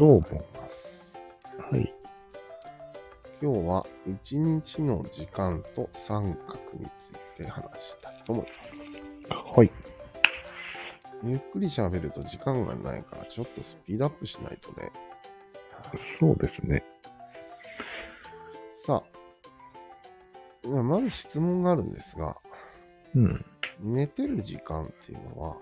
[0.00, 0.22] どうも。
[1.70, 1.92] はい。
[3.42, 8.46] 今日は一日の時間と三角について話したいと思い
[9.28, 9.58] ます。
[9.58, 9.70] はい。
[11.22, 14.90] ゆっくり喋ると時間がないからちょっとスピードアップしないとね。
[16.18, 16.82] そうですね。
[18.86, 19.02] さ
[20.64, 22.38] あ、まず質問があるんですが、
[23.14, 23.44] うん。
[23.80, 25.56] 寝てる時間っていうのは、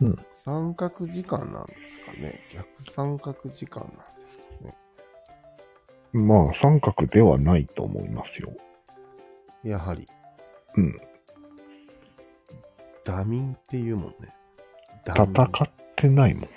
[0.00, 3.96] うん三角時間なんですかね逆三角時間なんで
[4.28, 4.74] すかね
[6.12, 8.52] まあ、三角ではないと思いますよ。
[9.64, 10.06] やはり、
[10.76, 10.96] うん。
[13.04, 14.14] ダミンっていうもんね。
[15.04, 16.48] ダ戦ってないもん。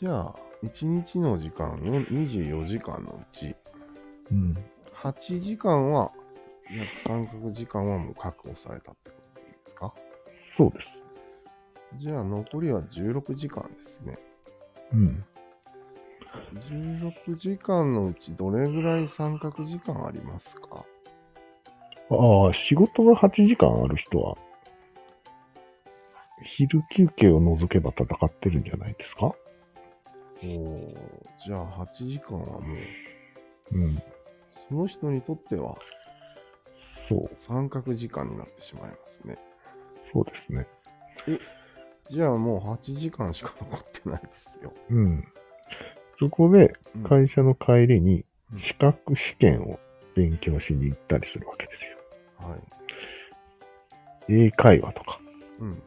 [0.00, 3.54] じゃあ、1日の時間よ24時間のうち、
[4.32, 4.56] うん。
[5.02, 6.10] 8時間は、
[6.70, 9.10] 約三角時間はもう確保されたって
[10.56, 10.90] そうです。
[11.98, 14.18] じゃあ、残りは16時間ですね。
[14.92, 15.24] うん。
[16.70, 20.84] 16時間のうちどれぐらい三角時間ありますか？
[22.10, 24.36] ああ、仕事が8時間ある人は、
[26.56, 29.34] 昼休憩を除けば戦ってるんじゃないですか？
[30.42, 30.94] おー
[31.44, 32.74] じゃあ8時間はも
[33.72, 34.02] う、うん。
[34.68, 35.76] その人にとっては
[37.08, 39.38] そう、三角時間になってしまいますね。
[40.16, 40.66] そうですね。
[42.08, 44.72] じゃあもう8時間しか残ってないですよ。
[44.90, 45.24] うん。
[46.18, 49.78] そこで、うん会社の帰りにうん、資格試験を
[50.14, 51.72] 勉強しに行ったりするわけで
[52.38, 52.48] すよ。
[52.48, 52.60] はい。
[54.46, 55.18] 英会話とか、
[55.58, 55.82] うん。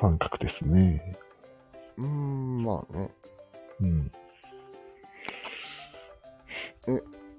[0.00, 1.00] 三角ですね。
[1.96, 3.08] うーん、まあね。
[3.80, 4.10] うん。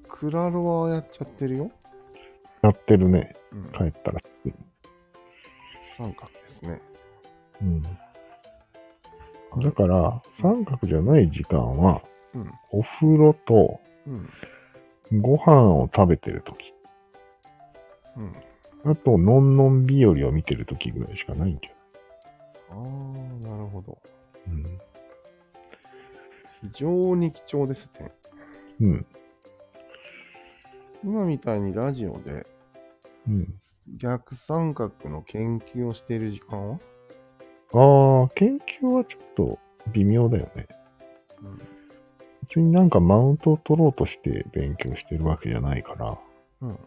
[0.07, 1.71] クラロワはやっちゃってるよ？
[2.61, 3.35] やってるね。
[3.51, 3.63] うん。
[3.71, 4.19] 帰ったら。
[5.99, 6.81] 三角ですね。
[7.61, 7.81] うん。
[9.61, 12.01] だから、三角じゃない時間は、
[12.33, 12.51] うん。
[12.71, 14.29] お風呂とうん。
[15.21, 16.73] ご飯を食べてるとき、
[18.15, 18.91] うん。
[18.91, 21.67] あと、のんのん日和を見てるときぐらいしかないんじ
[22.69, 23.97] あー、なるほど。
[24.47, 24.63] ゃない
[26.61, 28.11] 非常に貴重ですね。
[28.79, 28.91] うん。
[28.91, 29.05] うん。
[31.03, 32.45] 今みたいにラジオで
[33.27, 33.59] うん。
[33.97, 36.71] 逆三角の研究をしている時間？
[36.71, 36.79] は
[37.73, 39.59] ああ、研究はちょっと
[39.91, 40.67] 微妙だよね。
[42.41, 46.17] 別になんかマウントを取ろうとして勉強してるわけじゃないから、
[46.61, 46.69] うん。
[46.69, 46.79] うん。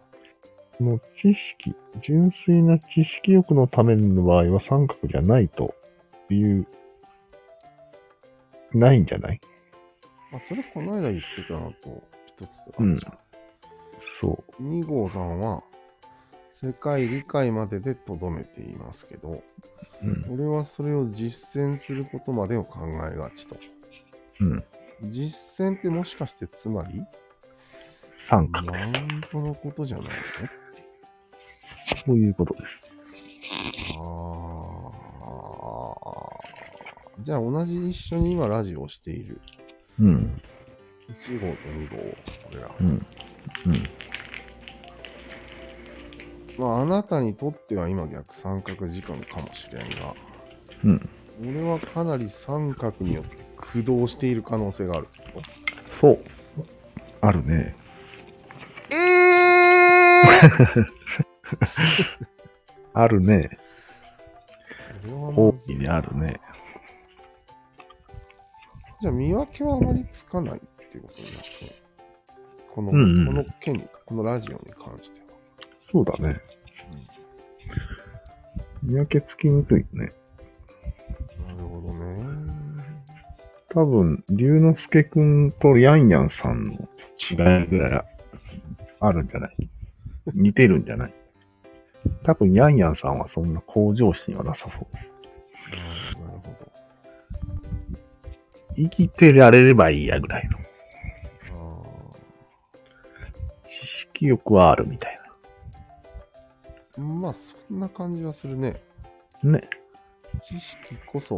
[0.79, 5.75] その知識、純粋な知識欲のための場合は三角じゃないと
[6.31, 6.67] いう、
[8.73, 9.41] ないんじゃない？
[10.33, 12.49] まあ、それこの間言ってたのと一つ
[12.79, 13.19] あるじゃん。
[14.21, 15.63] そ2号さんは
[16.53, 20.07] 世界理解まででとどめていますけど、う。
[20.07, 20.35] うん。
[20.35, 23.57] 俺はそれを実践することまでを考えがちと。
[24.41, 24.63] うん。
[25.11, 27.03] 実践ってもしかしてつまり
[28.29, 28.71] 三角。
[28.73, 30.13] マウントのことじゃないの
[32.07, 32.65] そういうことです。
[34.01, 34.93] ああ。
[37.23, 39.41] じゃあ同じ一緒に今ラジオをしている
[40.01, 40.41] うん。
[41.09, 41.97] 1号と2号、
[42.51, 42.71] 俺ら。
[42.81, 43.07] うん。
[43.67, 43.89] うん。
[46.59, 50.15] まああなたにとっては今逆三角時間かもしれんが、
[50.85, 51.09] うん。
[51.41, 55.09] 俺はかなり三角によって駆動している可能性がある
[56.01, 56.19] そう。
[57.21, 57.75] あるね。
[58.93, 60.23] ええ
[62.95, 63.59] あるね。
[65.09, 66.41] 大きにあるね。
[69.01, 71.49] じゃあ見分けはあまりつかないっていうことになって、
[72.71, 75.22] この、うんうんこの件に、このラジオに関しては。
[75.93, 76.41] そうだね。
[78.83, 80.11] 見分けつきにくいよね。
[81.47, 82.17] なるほどね。
[83.69, 86.73] 多分、龍之介くんとヤンヤンさんの
[87.31, 88.03] 違いぐらい
[89.01, 89.69] あるんじゃない？
[90.35, 91.15] 似てるんじゃない？
[92.25, 94.89] 多分、ヤンヤンさんはそんな向上心はなさそう。
[95.77, 96.73] なるほど。
[98.75, 100.59] 生きてられればいいやぐらいの。
[100.59, 102.11] あ
[103.69, 105.22] 知識欲はあるみたいー
[106.99, 108.81] まあ、そんな感じはするね。
[109.43, 109.53] な。
[109.53, 109.69] ね。
[110.45, 111.37] 知識こそ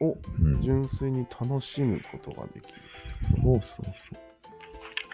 [0.00, 0.16] を
[0.62, 2.72] 純粋に楽しむことができる。
[3.42, 3.94] そうそう。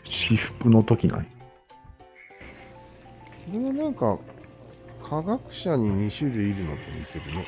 [0.05, 1.27] 私服の時ない。
[3.47, 4.19] それはなんか、
[5.03, 7.47] 科学者に2種類いるのと似てるね。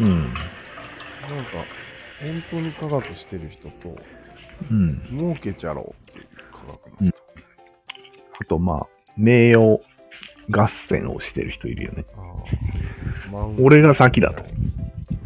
[0.00, 0.34] うん。
[1.28, 1.66] なんか、
[2.20, 3.96] 本当に科学してる人と、
[4.70, 5.00] うん。
[5.10, 7.18] 儲けちゃろうっていう科学の人。
[8.40, 9.80] あと、まあ、名誉
[10.50, 12.04] 合戦をしてる人いるよね。
[13.60, 14.44] 俺が先だと。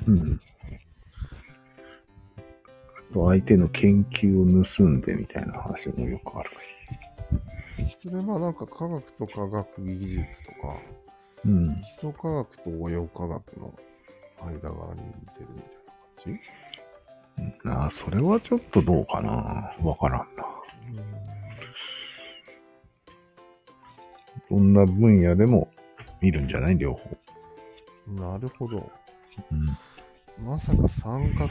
[0.06, 0.40] うん。
[3.12, 6.50] 相手の研究を盗んでみたいな話もよくある
[8.00, 8.08] し。
[8.08, 10.76] それはなんか科学と科学技術とか、
[11.44, 11.64] うん。
[11.82, 13.74] 基礎科学と応用科学の
[14.42, 15.60] 間側に似てるみ
[16.22, 16.32] たい
[17.64, 19.74] な感ああ、それはちょっとどうかな。
[19.82, 20.49] わからんな。
[24.50, 25.70] じどんな分野でも
[26.20, 26.78] 見るんじゃない？
[26.78, 27.16] 両方。
[28.08, 28.16] うん。
[28.16, 28.90] なるほど。
[29.50, 30.46] うん。
[30.46, 31.50] まさか三角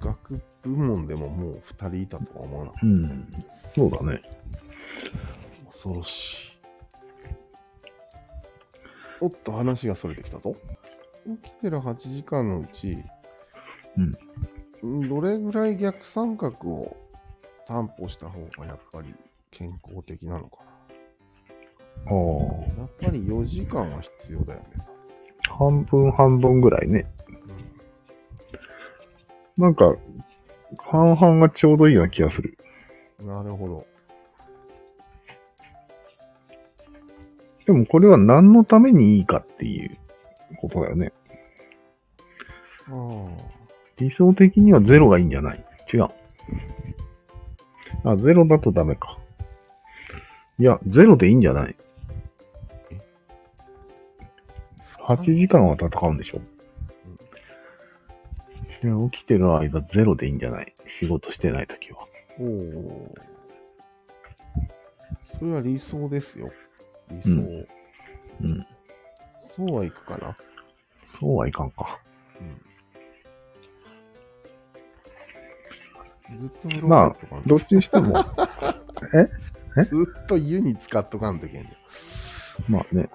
[0.00, 3.30] 学部門でももう二人いたとは思わなかっうん。
[3.74, 4.20] そうだね。
[5.64, 5.66] た。
[5.66, 6.56] 恐ろしい。
[9.20, 10.52] おっと、話がそれてきたぞ。
[11.42, 12.96] 起きてる8時間のうち、
[14.82, 16.96] うん、どれぐらい逆三角を
[17.66, 19.14] 担保した方がやっぱり
[19.50, 20.58] 健康的なのか
[22.04, 22.12] ああ。
[22.12, 22.82] な。
[22.82, 24.66] やっぱり4時間は必要だよね。
[25.48, 27.06] 半分半分ぐらいね。
[29.56, 29.94] なんか、
[30.90, 32.58] 半々がちょうどいいような気がする。
[33.20, 33.86] うん、なるほど。
[37.64, 39.96] でもこれは何のためにいいかっていう
[40.60, 41.12] ことだよね。
[42.88, 43.28] ああ。
[43.96, 45.64] 理想的にはゼロがいいんじゃない？
[45.92, 46.08] 違う。
[48.04, 49.18] あ、ゼロだとダメか。
[50.58, 51.74] いや、ゼロでいいんじゃない？
[55.06, 56.40] ?8 時間は戦うんでしょ、
[58.82, 60.74] いや起きてる間ゼロでいいんじゃない？
[61.00, 61.98] 仕事してないときは。
[62.40, 63.14] おお。
[65.38, 66.50] それは理想ですよ。
[67.10, 67.30] 理想。
[67.30, 67.66] うん
[68.42, 68.66] うん。
[69.48, 70.36] そうはいくかな？
[71.20, 72.00] そうはいかんか。
[76.30, 77.16] うん、ずっと風呂まあ
[77.46, 78.24] どっちにしても、
[79.14, 79.82] え？
[79.84, 81.76] ずっと湯に使っとかんといけんね
[82.68, 83.08] まあね。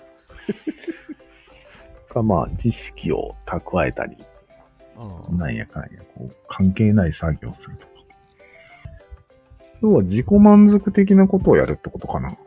[2.11, 4.17] か、まあ、知識を蓄えたり、
[5.31, 7.91] なんやかんや、こう、関係ない作業をするとか。
[9.81, 12.37] 要は自己満足的なことをやるってことかな。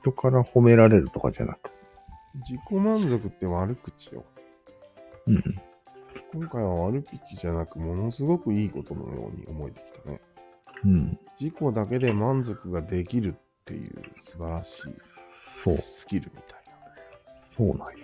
[0.00, 1.70] 人から褒められるとかじゃなく。
[2.48, 4.24] 自己満足って悪口よ。
[5.26, 5.42] うん。
[6.32, 10.20] 今回は悪口じゃなく、ものすごくいいことのように思えてきたね。
[10.84, 11.18] うん。
[11.38, 15.17] 自己だけで満足ができるっていう素晴らしい。
[15.80, 16.58] スキルみたい
[17.56, 17.84] そうなんよ。
[17.86, 17.94] な。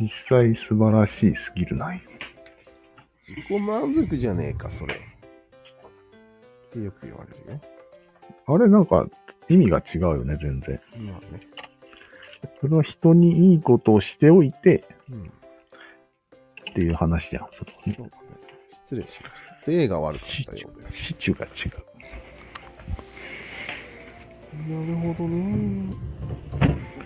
[0.00, 2.00] 実際素晴らしいスキルなんよ。
[3.28, 4.94] 自己満足じゃねえか、それ。
[4.94, 4.98] っ
[6.70, 7.60] てよく言われるよ。
[8.46, 9.06] あれなんか
[9.48, 10.80] 意味が違うよね、全然。
[11.04, 11.40] まあね。
[12.60, 15.22] それは人にいいことをしておいてうん。
[15.24, 17.48] っていう話じゃん。
[17.52, 18.22] それはねそうだね。
[18.70, 19.70] 失礼しました。
[19.70, 20.96] 例が悪かったようです。
[21.08, 21.97] シチュが違う。
[24.66, 25.94] なるほどね。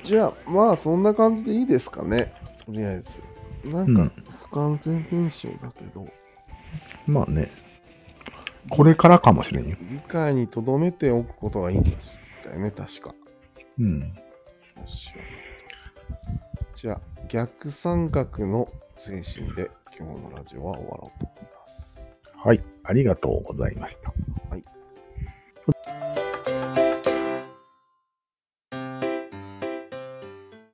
[0.05, 2.33] じゃあ、まあ、そんな感じでいいですかね。
[2.65, 3.21] とりあえず。
[3.65, 4.13] なうんんか、
[4.49, 6.07] 不完全燃焼だけど、
[7.07, 7.51] まあね。
[8.71, 9.77] これからかもしれんよ。
[9.91, 13.15] 理解に留めておくことがいいんでしたよね、確か。
[13.79, 14.01] うん。
[14.01, 14.07] よ
[14.87, 15.11] し
[16.77, 18.67] じゃあ、逆三角の
[18.97, 21.49] 精神で今日のラジオは終わろうと思いま
[22.33, 22.39] す。
[22.39, 22.61] はい。
[22.85, 24.02] ありがとうございました。